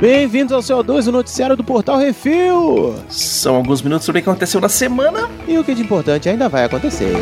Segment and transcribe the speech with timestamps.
[0.00, 2.94] Bem-vindos ao CO2, o noticiário do Portal Refil.
[3.06, 5.28] São alguns minutos sobre o que aconteceu na semana.
[5.46, 7.14] E o que de importante ainda vai acontecer.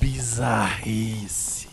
[0.00, 1.68] Bizarrice.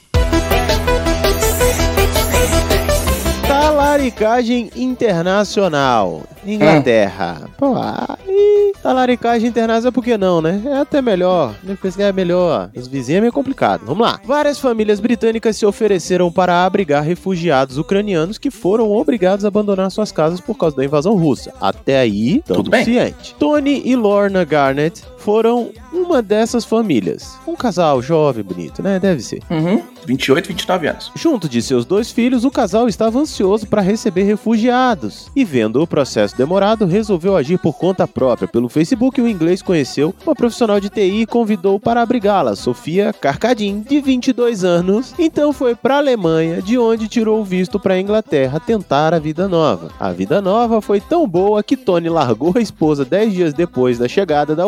[3.48, 6.24] Talaricagem internacional.
[6.46, 7.50] Inglaterra.
[7.58, 8.51] Pô, aí,
[8.82, 10.62] talaricagem internacional, por que não, né?
[10.66, 11.54] É até melhor.
[11.64, 12.70] Depois que é melhor.
[12.76, 13.84] Os vizinhos é meio complicado.
[13.86, 14.20] Vamos lá.
[14.26, 20.12] Várias famílias britânicas se ofereceram para abrigar refugiados ucranianos que foram obrigados a abandonar suas
[20.12, 21.54] casas por causa da invasão russa.
[21.62, 22.84] Até aí, Tudo tudo bem.
[22.86, 23.36] ciente.
[23.40, 27.38] Tony e Lorna Garnett foram uma dessas famílias.
[27.48, 29.00] Um casal jovem, bonito, né?
[29.00, 29.42] Deve ser.
[29.50, 29.82] Uhum.
[30.06, 31.12] 28, 29 anos.
[31.16, 35.30] Junto de seus dois filhos, o casal estava ansioso para receber refugiados.
[35.36, 38.48] E vendo o processo demorado, resolveu agir por conta própria.
[38.48, 43.82] Pelo Facebook, o inglês conheceu uma profissional de TI e convidou para abrigá-la, Sofia Carcadin,
[43.82, 45.14] de 22 anos.
[45.20, 49.20] Então foi para a Alemanha, de onde tirou o visto para a Inglaterra tentar a
[49.20, 49.92] vida nova.
[50.00, 54.08] A vida nova foi tão boa que Tony largou a esposa 10 dias depois da
[54.08, 54.66] chegada da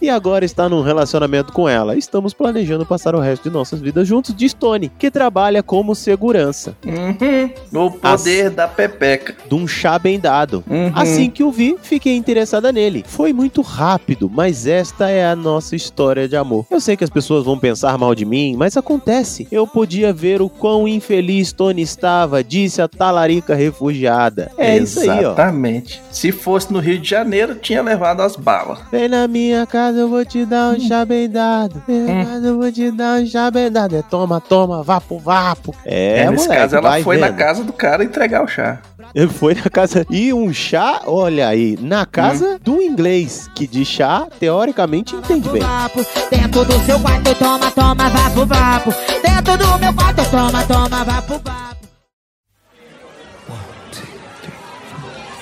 [0.00, 1.96] e agora está num relacionamento com ela.
[1.96, 6.74] Estamos planejando passar o resto de nossas vidas juntos, diz Tony, que trabalha como segurança
[6.84, 7.86] Uhum.
[7.86, 9.34] O poder da pepeca.
[9.48, 10.62] de um chá bem dado.
[10.68, 10.92] Uhum.
[10.94, 13.04] Assim que o vi, fiquei interessada nele.
[13.06, 16.66] Foi muito rápido, mas esta é a nossa história de amor.
[16.70, 19.46] Eu sei que as pessoas vão pensar mal de mim, mas acontece.
[19.50, 24.50] Eu podia ver o quão infeliz Tony estava, disse a talarica refugiada.
[24.56, 25.32] É isso aí, ó.
[25.32, 26.00] Exatamente.
[26.10, 28.78] Se fosse no Rio de Janeiro, tinha levado as balas.
[28.90, 31.82] Vem na minha casa, eu vou te dar um chá bem dado.
[31.86, 32.24] Na Hum.
[32.24, 33.96] casa, eu vou te dar um chá bem dado.
[33.96, 35.74] É toma, toma, vapo, vapo.
[35.84, 37.36] É, É, nesse moleque, caso, ela foi na vendo.
[37.36, 38.78] casa do cara entregar o chá.
[39.14, 40.06] Ele foi na casa.
[40.10, 45.62] E um chá, olha aí, na casa do inglês, que de chá, teoricamente, entende bem.
[45.62, 46.04] vapo.
[46.30, 48.90] Dentro do seu quarto, toma, toma, vapo, vapo.
[49.22, 51.70] Dentro do meu quarto, toma, toma, vapo, vapo.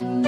[0.01, 0.28] Não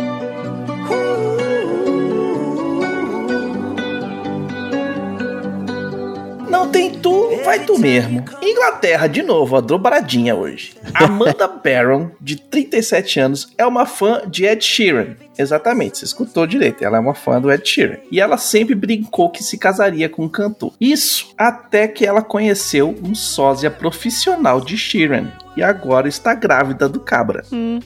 [7.50, 8.25] vai tu mesmo.
[8.41, 10.75] Inglaterra, de novo, a dobradinha hoje.
[10.94, 15.16] Amanda Barron, de 37 anos, é uma fã de Ed Sheeran.
[15.40, 17.96] Exatamente, você escutou direito, ela é uma fã do Ed Sheeran.
[18.10, 20.72] E ela sempre brincou que se casaria com um cantor.
[20.80, 25.32] Isso até que ela conheceu um sósia profissional de Sheeran.
[25.56, 27.42] E agora está grávida do cabra.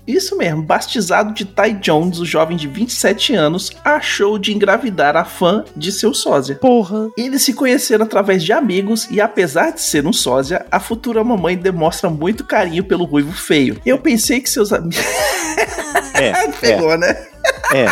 [0.07, 5.25] Isso mesmo, bastizado de Ty Jones, o jovem de 27 anos, achou de engravidar a
[5.25, 6.57] fã de seu sósia.
[6.57, 7.09] Porra.
[7.17, 11.57] Eles se conheceram através de amigos e, apesar de ser um sósia, a futura mamãe
[11.57, 13.81] demonstra muito carinho pelo ruivo feio.
[13.85, 14.99] Eu pensei que seus amigos.
[16.15, 17.27] É, é, Pegou, né?
[17.73, 17.87] É,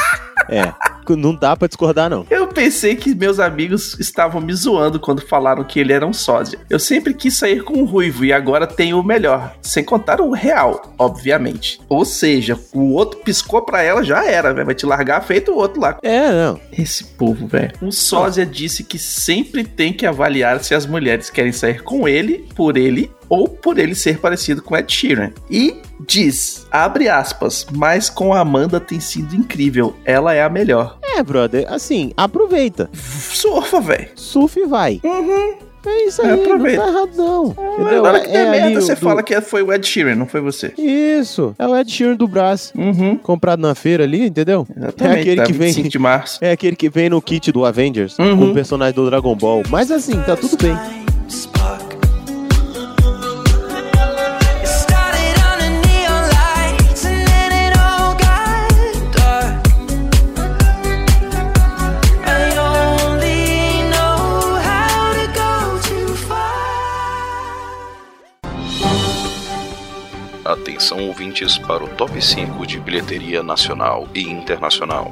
[0.49, 0.75] é.
[1.10, 2.27] Não dá pra discordar, não.
[2.31, 6.59] Eu pensei que meus amigos estavam me zoando quando falaram que ele era um sósia.
[6.71, 9.55] Eu sempre quis sair com o ruivo e agora tenho o melhor.
[9.60, 11.81] Sem contar o real, obviamente.
[11.88, 14.66] Ou seja, o outro piscou pra ela, já era, velho.
[14.66, 15.99] Vai te largar feito o outro lá.
[16.03, 16.59] É, não.
[16.72, 17.72] Esse povo, velho.
[17.83, 22.47] O sósia disse que sempre tem que avaliar se as mulheres querem sair com ele,
[22.54, 25.31] por ele ou por ele ser parecido com Ed Sheeran.
[25.50, 29.94] E diz, abre aspas, mas com a Amanda tem sido incrível.
[30.04, 30.98] Ela é a melhor.
[31.02, 32.88] É, brother, assim, aproveita.
[32.94, 34.08] Surfa, velho.
[34.14, 35.00] Surf e vai.
[35.04, 35.54] Uhum.
[35.84, 36.80] É isso É, aí, não aproveita.
[36.80, 37.46] tá errado, não.
[37.48, 38.02] Entendeu?
[38.04, 40.26] Na hora que der É merda, você do- fala que foi o Ed Sheeran, não
[40.28, 40.72] foi você.
[40.78, 42.72] Isso, é o Ed Sheeran do Brás.
[42.76, 43.16] Uhum.
[43.16, 44.64] Comprado na feira ali, entendeu?
[44.76, 45.66] Exatamente, É aquele tá que vem.
[45.68, 46.38] 25 de março.
[46.41, 48.38] É aquele que vem no kit do Avengers, Uhum.
[48.38, 49.62] com o personagem do Dragon Ball.
[49.70, 50.76] Mas assim, tá tudo bem.
[70.92, 75.08] Atenção ouvintes para o top 5 de bilheteria nacional e internacional.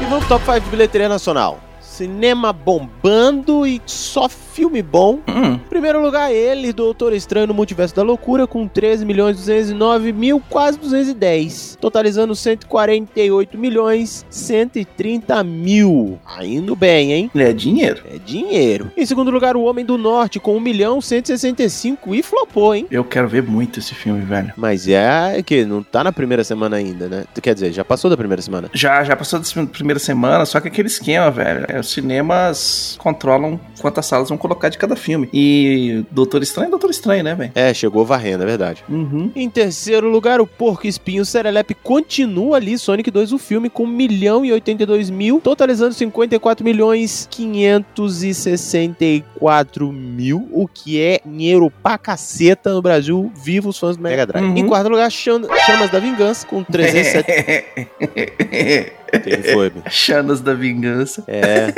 [0.00, 1.60] E vamos top 5 de bilheteria nacional.
[2.00, 5.18] Cinema bombando e só filme bom.
[5.28, 10.42] Hum, Primeiro lugar, ele, Doutor Estranho no Multiverso da Loucura, com 13 milhões 209 mil,
[10.48, 11.76] quase 210.
[11.78, 16.18] Totalizando 148 milhões 130 mil.
[16.26, 17.30] Tá indo bem, hein?
[17.34, 18.02] é dinheiro.
[18.10, 18.90] É dinheiro.
[18.96, 22.86] Em segundo lugar, o Homem do Norte, com 1 milhão 165 e flopou, hein?
[22.90, 24.54] Eu quero ver muito esse filme, velho.
[24.56, 27.24] Mas é que não tá na primeira semana ainda, né?
[27.42, 28.70] Quer dizer, já passou da primeira semana.
[28.72, 31.66] Já, já passou da primeira semana, só que aquele esquema, velho.
[31.68, 35.28] É, os cinemas controlam quantas salas vão colocar de cada filme.
[35.32, 37.50] E Doutor Estranho é Doutor Estranho, né, velho?
[37.54, 38.84] É, chegou varrendo, é verdade.
[38.88, 39.32] Uhum.
[39.34, 43.86] Em terceiro lugar, o Porco Espinho Serelepe continua ali, Sonic 2, o filme, com 1
[43.86, 52.72] milhão e 82 mil, totalizando 54 milhões 564 mil, o que é dinheiro pra caceta
[52.72, 54.44] no Brasil, viva os fãs do Mega Drive.
[54.44, 54.56] Uhum.
[54.56, 58.96] Em quarto lugar, Chamas da Vingança, com 307...
[59.18, 59.72] Quem foi?
[59.90, 61.24] Chanas da Vingança.
[61.26, 61.72] É.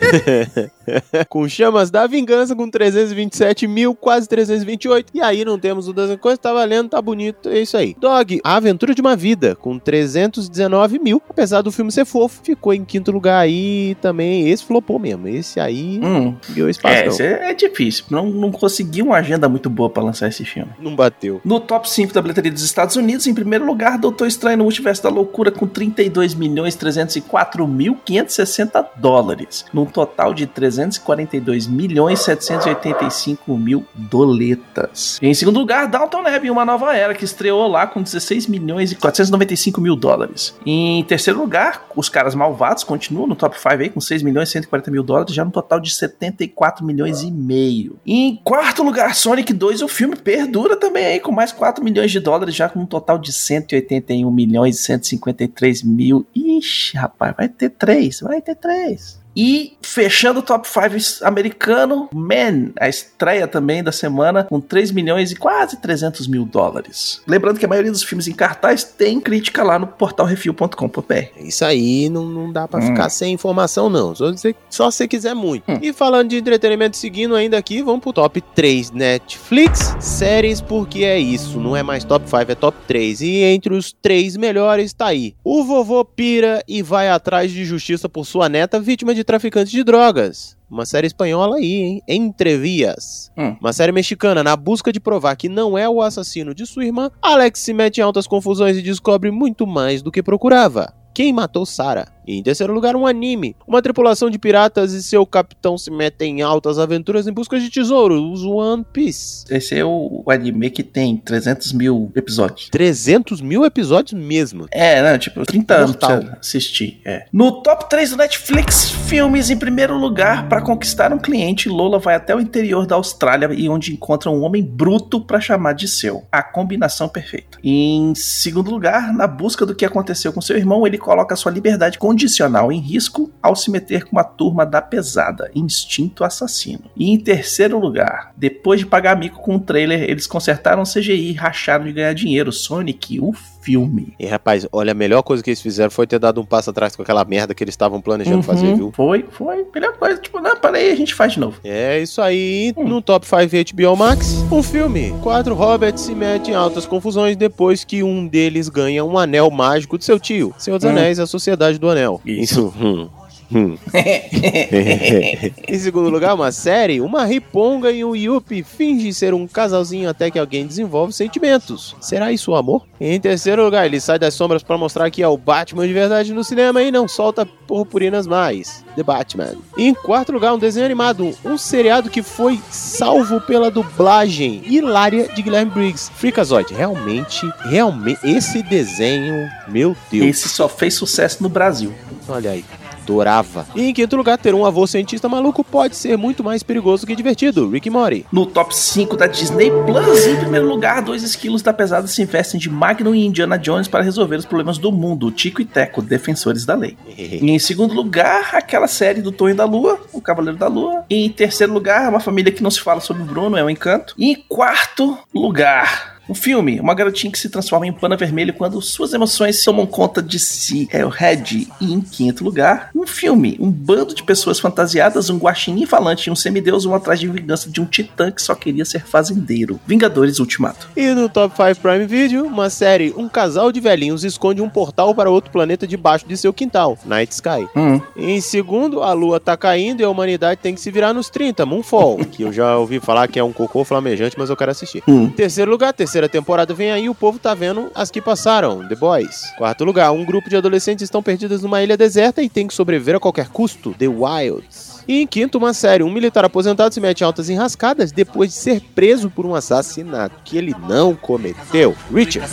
[1.28, 5.10] com Chamas da Vingança, com 327 mil, quase 328.
[5.14, 7.96] E aí não temos o das coisas, tá valendo, tá bonito, é isso aí.
[7.98, 11.22] Dog, A Aventura de uma Vida, com 319 mil.
[11.28, 14.48] Apesar do filme ser fofo, ficou em quinto lugar aí também.
[14.48, 15.28] Esse flopou mesmo.
[15.28, 16.34] Esse aí Hum.
[16.48, 18.04] deu espaço, É, isso é, é difícil.
[18.10, 20.70] Não, não consegui uma agenda muito boa pra lançar esse filme.
[20.78, 21.40] Não bateu.
[21.44, 25.02] No top 5 da bilheteria dos Estados Unidos, em primeiro lugar, Doutor Estranho no Multiverso
[25.02, 33.56] da Loucura com 32 milhões 304 mil 560 dólares, num total de 342 milhões 785
[33.56, 35.18] mil doletas.
[35.22, 38.96] Em segundo lugar, Downton Abbey, uma nova era, que estreou lá com 16 milhões e
[38.96, 40.54] 495 mil dólares.
[40.64, 44.52] Em terceiro lugar, Os Caras Malvados continuam no top 5 aí com 6 milhões e
[44.52, 47.98] 140 mil dólares, já no total de 74 milhões e meio.
[48.06, 52.20] Em quarto lugar, Sonic 2, o filme perdura também aí com mais 4 milhões de
[52.20, 56.26] dólares, já com um total de 181 milhões e 153 mil.
[56.34, 59.23] Ixi, rapaz, vai ter três, vai ter três.
[59.36, 65.30] E fechando o top 5 americano, Man, a estreia também da semana, com 3 milhões
[65.32, 67.20] e quase 300 mil dólares.
[67.26, 71.14] Lembrando que a maioria dos filmes em cartaz tem crítica lá no portal refil.com.br.
[71.40, 72.88] Isso aí não, não dá pra Hum.
[72.88, 74.14] ficar sem informação, não.
[74.14, 75.64] Só se só se quiser muito.
[75.70, 75.78] Hum.
[75.82, 79.94] E falando de entretenimento, seguindo ainda aqui, vamos pro top 3 Netflix.
[80.00, 81.58] Séries, porque é isso.
[81.58, 83.20] Não é mais top 5, é top 3.
[83.20, 85.34] E entre os três melhores tá aí.
[85.42, 89.82] O vovô pira e vai atrás de justiça por sua neta, vítima de traficantes de
[89.82, 90.56] drogas.
[90.70, 92.02] Uma série espanhola aí, hein?
[92.08, 93.30] Entrevias.
[93.36, 93.56] Hum.
[93.60, 97.10] Uma série mexicana, na busca de provar que não é o assassino de sua irmã,
[97.22, 100.92] Alex se mete em altas confusões e descobre muito mais do que procurava.
[101.14, 102.08] Quem matou Sarah?
[102.26, 103.56] E em terceiro lugar, um anime.
[103.66, 107.70] Uma tripulação de piratas e seu capitão se metem em altas aventuras em busca de
[107.70, 109.44] tesouros, One Piece.
[109.50, 112.68] Esse é o o anime que tem 300 mil episódios.
[112.70, 114.66] 300 mil episódios mesmo.
[114.70, 117.00] É, não, tipo, 30 anos pra assistir.
[117.04, 117.26] É.
[117.32, 122.14] No top 3 do Netflix, filmes em primeiro lugar, para conquistar um cliente, Lola vai
[122.14, 126.24] até o interior da Austrália e onde encontra um homem bruto para chamar de seu.
[126.30, 127.58] A combinação perfeita.
[127.62, 131.98] Em segundo lugar, na busca do que aconteceu com seu irmão, ele coloca sua liberdade
[132.14, 136.84] condicional em risco ao se meter com uma turma da pesada, instinto assassino.
[136.96, 141.30] E em terceiro lugar, depois de pagar mico com o trailer, eles consertaram o CGI
[141.30, 142.52] e racharam de ganhar dinheiro.
[142.52, 143.32] Sonic, o
[143.64, 144.14] filme.
[144.20, 146.94] E rapaz, olha, a melhor coisa que eles fizeram foi ter dado um passo atrás
[146.94, 148.92] com aquela merda que eles estavam planejando Uhum, fazer, viu?
[148.94, 149.64] Foi, foi.
[149.74, 150.20] Melhor coisa.
[150.20, 151.58] Tipo, não, peraí, a gente faz de novo.
[151.64, 152.84] É isso aí, Hum.
[152.86, 155.14] no Top 5 HBO Max, um filme.
[155.22, 159.96] Quatro hobbits se metem em altas confusões depois que um deles ganha um anel mágico
[159.98, 160.54] de seu tio.
[160.58, 160.90] Senhor dos Hum.
[160.90, 162.20] Anéis, a Sociedade do Anel.
[162.24, 162.72] Isso.
[162.80, 162.94] Hum.
[163.04, 163.08] Hum.
[165.68, 170.30] em segundo lugar, uma série, uma riponga e um Yuppie fingem ser um casalzinho até
[170.30, 171.96] que alguém desenvolve sentimentos.
[172.00, 172.84] Será isso o amor?
[173.00, 176.32] Em terceiro lugar, ele sai das sombras para mostrar que é o Batman de verdade
[176.32, 178.84] no cinema e não solta purpurinas mais.
[178.96, 179.54] The Batman.
[179.76, 185.42] Em quarto lugar, um desenho animado, um seriado que foi salvo pela dublagem hilária de
[185.42, 186.10] Guilherme Briggs.
[186.14, 190.26] Freakazoid, realmente, realmente, esse desenho, meu Deus.
[190.26, 191.92] Esse só fez sucesso no Brasil.
[192.28, 192.64] Olha aí.
[193.04, 193.66] Adorava.
[193.74, 197.14] E em quinto lugar, ter um avô cientista maluco pode ser muito mais perigoso que
[197.14, 197.68] divertido.
[197.68, 198.24] Rick Morty.
[198.32, 202.58] No top 5 da Disney Plus, em primeiro lugar, dois esquilos da pesada se investem
[202.58, 206.64] de Magnum e Indiana Jones para resolver os problemas do mundo, Tico e Teco, defensores
[206.64, 206.96] da lei.
[207.16, 211.04] E em segundo lugar, aquela série do Tonho da Lua, o Cavaleiro da Lua.
[211.10, 213.70] E em terceiro lugar, uma família que não se fala sobre o Bruno, é um
[213.70, 214.14] encanto.
[214.16, 218.80] E em quarto lugar, um filme, uma garotinha que se transforma em pano vermelho quando
[218.80, 220.88] suas emoções tomam conta de si.
[220.90, 221.68] É o Red.
[221.80, 226.32] E em quinto lugar, um filme, um bando de pessoas fantasiadas, um guaxinim falante e
[226.32, 229.80] um semideus vão atrás de vingança de um titã que só queria ser fazendeiro.
[229.86, 230.88] Vingadores Ultimato.
[230.96, 235.14] E no Top 5 Prime Video, uma série, um casal de velhinhos esconde um portal
[235.14, 237.68] para outro planeta debaixo de seu quintal, Night Sky.
[237.76, 238.00] Hum.
[238.16, 241.66] Em segundo, a lua tá caindo e a humanidade tem que se virar nos 30,
[241.66, 245.02] Moonfall, que eu já ouvi falar que é um cocô flamejante, mas eu quero assistir.
[245.06, 245.24] Hum.
[245.24, 248.94] Em terceiro lugar, terceira temporada vem aí, o povo tá vendo as que passaram, The
[248.94, 249.52] Boys.
[249.58, 253.16] Quarto lugar, um grupo de adolescentes estão perdidos numa ilha deserta e tem que sobreviver
[253.16, 255.02] a qualquer custo, The Wilds.
[255.08, 258.56] E em quinto, uma série, um militar aposentado se mete em altas enrascadas depois de
[258.56, 261.96] ser preso por um assassinato que ele não cometeu.
[262.14, 262.48] Richard.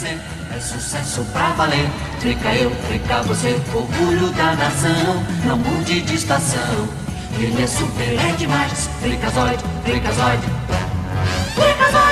[0.56, 1.88] É sucesso pra valer.
[2.20, 5.24] Trica eu, trica você, orgulho da nação.
[5.46, 6.90] Não mude de estação.
[7.40, 8.90] Ele é super, é demais.
[9.02, 10.48] Tricazoide, tricazoide.
[11.56, 12.11] Tricazoide.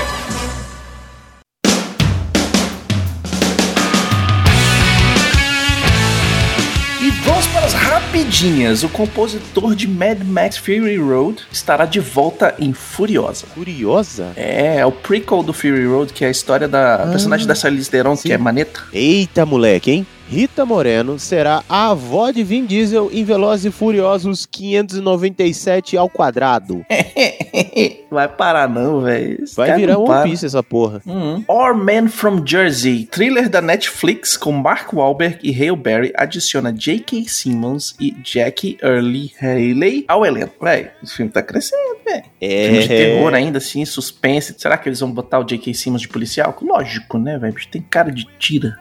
[8.10, 8.84] Rapidinhas.
[8.84, 13.46] O compositor de Mad Max Fury Road estará de volta em Furiosa.
[13.54, 14.34] Curiosa?
[14.36, 17.89] É, é o prequel do Fury Road, que é a história da personagem da Charlize
[17.89, 18.82] Theron, que é Maneta.
[18.92, 20.08] Eita, moleque, hein?
[20.29, 26.86] Rita Moreno será a avó de Vin Diesel em Velozes e Furiosos 597 ao quadrado.
[28.12, 29.43] Vai parar não, velho.
[29.55, 30.24] Vai virar One para.
[30.29, 31.01] Piece essa porra.
[31.03, 31.43] Uhum.
[31.48, 37.27] Our Man from Jersey, thriller da Netflix com Mark Wahlberg e Hale Berry, adiciona J.K.
[37.27, 40.53] Simmons e Jackie Early Haley ao elenco.
[40.63, 42.25] Véi, esse filme tá crescendo, velho.
[42.42, 42.63] É.
[42.66, 44.56] Filme de terror ainda, assim, suspense.
[44.58, 45.74] Será que eles vão botar o J.K.
[45.74, 46.56] Simmons de policial?
[46.62, 47.56] Lógico, né, velho?
[47.72, 48.78] Tem cara de tira.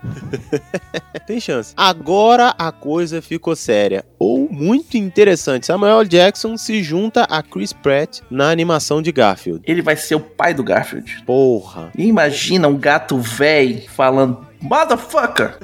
[1.27, 1.73] Tem chance.
[1.77, 4.05] Agora a coisa ficou séria.
[4.19, 5.67] Ou muito interessante.
[5.67, 9.63] Samuel Jackson se junta a Chris Pratt na animação de Garfield.
[9.65, 11.23] Ele vai ser o pai do Garfield.
[11.25, 11.91] Porra.
[11.97, 15.55] Imagina um gato velho falando Motherfucker!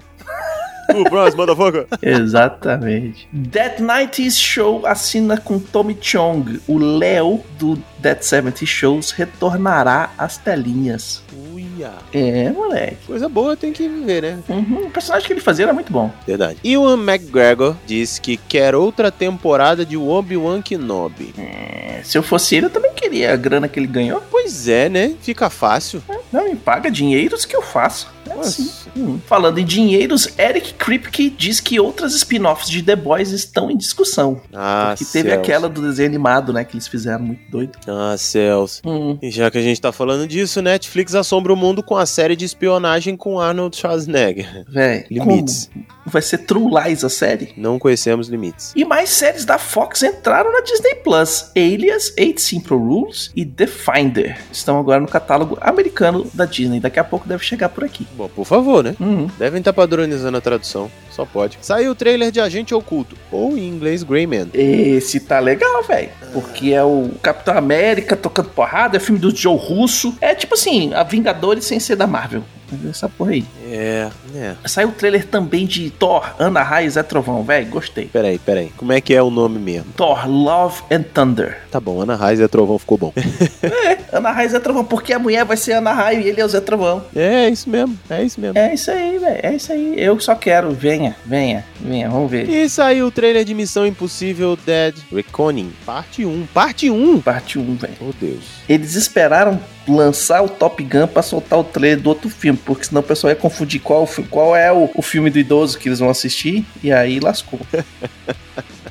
[0.95, 1.87] O próximo, motherfucker.
[2.03, 3.29] Exatamente.
[3.53, 6.61] That 90s Show assina com Tommy Chong.
[6.67, 11.23] O Léo do That 70 Shows retornará às telinhas.
[11.53, 11.91] Uia.
[12.13, 12.99] É, moleque.
[13.07, 14.39] Coisa boa tem que viver, né?
[14.49, 16.11] Uhum, O personagem que ele fazia era muito bom.
[16.27, 16.59] Verdade.
[16.65, 21.35] Ewan McGregor disse que quer outra temporada de Obi-Wan Kenobi.
[21.39, 24.23] É, se eu fosse ele, eu também queria a grana que ele ganhou.
[24.31, 25.15] Pois é, né?
[25.21, 26.03] Fica fácil.
[26.33, 28.09] Não, me paga dinheiros que eu faço.
[28.29, 28.49] É Nossa.
[28.63, 28.84] assim.
[28.97, 29.19] Hum.
[29.27, 34.41] Falando em dinheiros, Eric Kripke diz que outras spin-offs de The Boys estão em discussão.
[34.53, 36.65] Ah, que teve aquela do desenho animado, né?
[36.65, 37.79] Que eles fizeram muito doido.
[37.87, 38.81] Ah, céus.
[38.85, 39.19] Hum.
[39.21, 42.37] E já que a gente tá falando disso, Netflix assombra o mundo com a série
[42.37, 44.65] de espionagem com Arnold Schwarzenegger.
[44.69, 45.71] Véi, Limites.
[45.73, 45.87] como?
[46.07, 47.53] Vai ser True Lies a série?
[47.57, 48.73] Não conhecemos limites.
[48.77, 51.51] E mais séries da Fox entraram na Disney Plus.
[51.57, 54.39] Alias, Eight Simple Rules e The Finder.
[54.53, 56.79] Estão agora no catálogo americano da Disney.
[56.81, 58.07] Daqui a pouco deve chegar por aqui.
[58.17, 58.95] Bom, por favor, né?
[59.01, 59.29] Uhum.
[59.39, 60.91] Devem estar padronizando a tradução.
[61.11, 61.59] Só pode.
[61.61, 64.49] Saiu o trailer de Agente Oculto, ou em inglês Greyman.
[64.53, 66.11] Esse tá legal, velho.
[66.33, 70.15] Porque é o Capitão América tocando porrada, é filme do Joe Russo.
[70.21, 72.43] É tipo assim, a Vingadores sem ser da Marvel.
[72.89, 73.45] Essa porra aí.
[73.75, 74.55] É, é.
[74.67, 77.67] Saiu o trailer também de Thor, Ana Raiz é Trovão, velho.
[77.67, 78.07] Gostei.
[78.07, 78.73] Peraí, peraí.
[78.77, 79.93] Como é que é o nome mesmo?
[79.97, 81.59] Thor, Love and Thunder.
[81.71, 83.13] Tá bom, Ana Raiz é Trovão ficou bom.
[83.65, 86.45] É, Ana Raiz é Trovão, porque a mulher vai ser Ana Raio e ele é
[86.45, 87.03] o Zé Trovão.
[87.17, 87.99] é, é isso mesmo.
[88.09, 88.59] É isso mesmo.
[88.59, 89.41] É isso aí, velho.
[89.43, 89.95] É isso aí.
[89.97, 90.71] Eu só quero.
[90.71, 92.09] Venha, venha, venha.
[92.09, 92.49] Vamos ver.
[92.49, 96.47] E saiu o trailer de Missão Impossível Dead Reckoning, parte 1.
[96.53, 97.21] Parte 1?
[97.21, 97.95] Parte 1, velho.
[98.01, 98.45] Oh, Deus.
[98.69, 103.01] Eles esperaram lançar o Top Gun pra soltar o trailer do outro filme, porque senão
[103.01, 105.99] o pessoal ia confundir qual, fi- qual é o, o filme do idoso que eles
[105.99, 107.61] vão assistir, e aí lascou.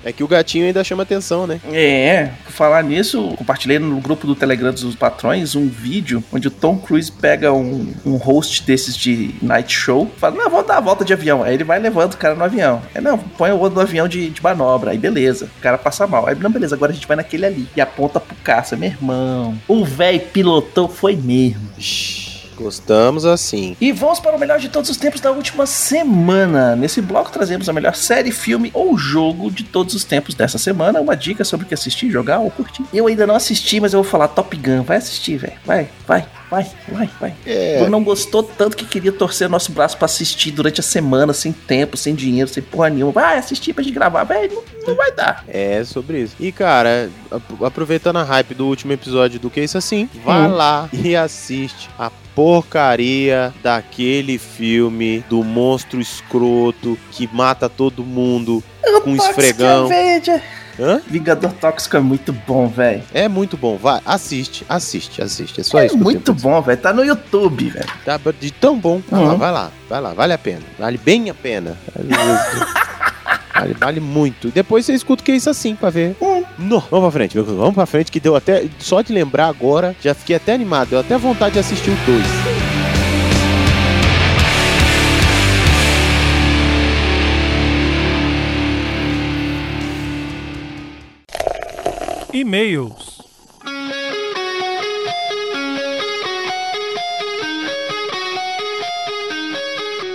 [0.05, 1.61] É que o gatinho ainda chama atenção, né?
[1.71, 6.51] É, por falar nisso, compartilhei no grupo do Telegram dos patrões um vídeo onde o
[6.51, 10.81] Tom Cruise pega um, um host desses de night show, fala, não, vamos dar a
[10.81, 11.41] volta de avião.
[11.41, 12.81] Aí ele vai levando o cara no avião.
[12.93, 14.91] Aí, não, põe o outro no avião de, de manobra.
[14.91, 16.27] Aí beleza, o cara passa mal.
[16.27, 17.67] Aí, não, beleza, agora a gente vai naquele ali.
[17.73, 19.57] E aponta pro caça, meu irmão.
[19.69, 21.61] O velho pilotou foi mesmo.
[21.79, 22.12] Shhh,
[22.55, 23.75] Gostamos assim.
[23.79, 26.75] E vamos para o melhor de todos os tempos da última semana.
[26.75, 31.01] Nesse bloco trazemos a melhor série, filme ou jogo de todos os tempos dessa semana.
[31.01, 32.83] Uma dica sobre o que assistir, jogar ou curtir.
[32.93, 34.83] Eu ainda não assisti, mas eu vou falar Top Gun.
[34.83, 35.53] Vai assistir, velho.
[35.65, 37.33] Vai, vai, vai, vai, vai.
[37.45, 37.87] É.
[37.89, 41.97] Não gostou tanto que queria torcer nosso braço pra assistir durante a semana, sem tempo,
[41.97, 43.11] sem dinheiro, sem porra nenhuma.
[43.11, 44.53] Vai assistir pra gente gravar, velho.
[44.53, 45.43] Não, não vai dar.
[45.47, 46.35] É sobre isso.
[46.39, 50.51] E cara, ap- aproveitando a hype do último episódio do Que Isso Assim, vá Hum.
[50.53, 58.63] lá e assiste a porcaria daquele filme do monstro escroto que mata todo mundo
[59.03, 59.85] com Tóxico esfregão.
[59.85, 60.41] Avenger.
[60.79, 61.01] Hã?
[61.07, 63.03] Vingador Tóxico é muito bom, velho.
[63.13, 65.61] É muito bom, vai, assiste, assiste, assiste.
[65.61, 65.95] É só É isso.
[65.95, 66.79] eu muito bom, velho.
[66.79, 67.85] Tá no YouTube, velho.
[68.03, 69.01] Tá de tão bom.
[69.09, 69.37] Vai lá, Uhum.
[69.37, 70.61] vai lá, vai lá, vale a pena.
[70.79, 71.77] Vale bem a pena.
[73.55, 74.49] Vale, vale muito.
[74.49, 76.15] Depois você escuta o que é isso assim pra ver.
[76.57, 78.65] Não, vamos pra frente, vamos pra frente, que deu até.
[78.79, 82.62] Só de lembrar agora, já fiquei até animado, deu até vontade de assistir o 2.
[92.43, 93.21] E-mails.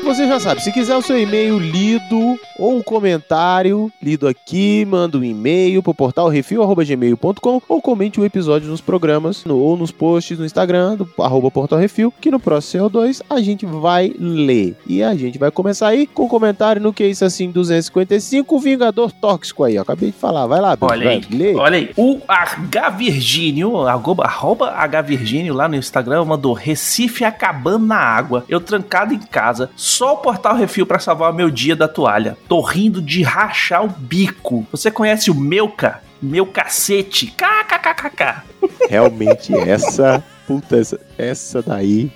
[0.05, 5.17] Você já sabe, se quiser o seu e-mail lido ou um comentário lido aqui, manda
[5.19, 10.39] um e-mail pro portal refil.gmail.com ou comente o episódio nos programas no- ou nos posts
[10.39, 14.77] no Instagram do arroba portal refil, que no próximo CO2 a gente vai ler.
[14.87, 18.55] E a gente vai começar aí com um comentário no que é isso assim 255,
[18.57, 19.83] o Vingador Tóxico aí, ó.
[19.83, 21.55] Acabei de falar, vai lá, Olha aí, vai, lê.
[21.55, 21.91] olha aí.
[21.97, 28.45] O H Virgínio, arroba, arroba H Virgínio lá no Instagram, mandou Recife acabando na água.
[28.49, 32.37] Eu trancado em casa, só o portal refil pra salvar o meu dia da toalha.
[32.49, 34.67] Tô rindo de rachar o bico.
[34.73, 36.03] Você conhece o Melca?
[36.21, 37.27] Meu cacete.
[37.27, 38.43] KKKKK.
[38.89, 42.11] Realmente essa, puta, essa, essa daí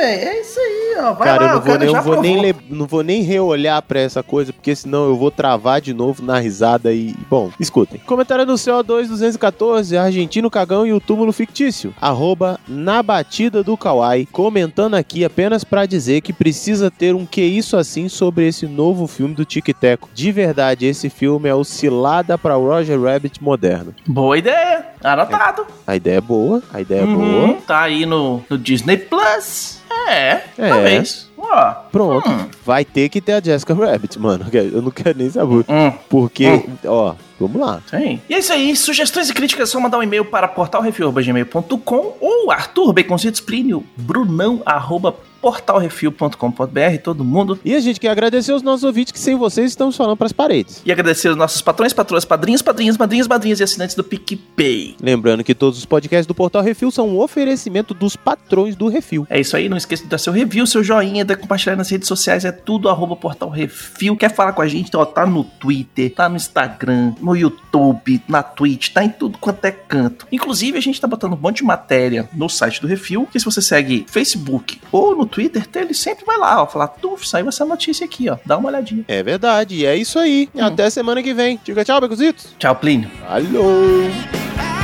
[0.00, 1.12] velho, é isso aí, ó.
[1.14, 3.82] Vai Cara, lá, eu não vou, cara nem, eu vou nem não vou nem reolhar
[3.82, 7.14] pra essa coisa, porque senão eu vou travar de novo na risada e.
[7.28, 8.00] Bom, escutem.
[8.06, 11.94] Comentário no CO2 214, Argentino Cagão e o túmulo fictício.
[12.00, 14.26] Arroba na batida do Kawaii.
[14.26, 19.06] Comentando aqui apenas pra dizer que precisa ter um que isso assim sobre esse novo
[19.06, 20.08] filme do Tic Teco.
[20.14, 23.94] De verdade, esse filme é o cilada pra Roger Rabbit moderno.
[24.06, 25.66] Boa ideia, anotado.
[25.86, 27.58] A ideia é boa, a ideia é Uhum, boa.
[27.66, 29.80] Tá aí no, no Disney Plus.
[30.08, 30.68] É, É.
[30.68, 31.29] talvez.
[31.40, 31.72] Ó.
[31.90, 32.28] Pronto.
[32.28, 32.48] Hum.
[32.64, 34.46] Vai ter que ter a Jessica Rabbit, mano.
[34.52, 35.64] Eu não quero nem saber.
[35.68, 36.46] Hum, Porque,
[36.84, 37.80] ó, vamos lá.
[37.90, 38.20] Sim.
[38.28, 38.76] E é isso aí.
[38.76, 44.62] Sugestões e críticas é só mandar um e-mail para portalrefil.gmail.com ou Arthur Baconzitos Plínio Brunão
[44.64, 47.58] arroba portalrefil.com.br todo mundo.
[47.64, 50.82] E a gente quer agradecer os nossos ouvintes que sem vocês estamos falando pras paredes.
[50.84, 54.96] E agradecer os nossos patrões, patroas, padrinhos, padrinhas, madrinhas, madrinhas e assinantes do PicPay.
[55.00, 59.26] Lembrando que todos os podcasts do Portal Refil são um oferecimento dos patrões do Refil.
[59.30, 62.44] É isso aí, não esqueça de dar seu review, seu joinha, compartilhar nas redes sociais,
[62.44, 64.16] é tudo arroba portal refil.
[64.16, 64.94] Quer falar com a gente?
[64.96, 69.64] Ó, tá no Twitter, tá no Instagram, no YouTube, na Twitch, tá em tudo quanto
[69.64, 70.26] é canto.
[70.30, 73.44] Inclusive, a gente tá botando um monte de matéria no site do Refil, que se
[73.44, 77.64] você segue Facebook ou no Twitter, ele sempre vai lá, ó, falar, tuf, saiu essa
[77.64, 79.04] notícia aqui, ó, dá uma olhadinha.
[79.08, 80.48] É verdade, e é isso aí.
[80.58, 81.58] Até semana que vem.
[81.64, 82.54] Diga tchau, Becuzitos.
[82.58, 83.10] Tchau, Plínio.
[83.28, 84.79] Alô!